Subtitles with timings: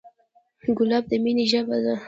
[0.77, 1.95] ګلاب د مینې ژبه ده.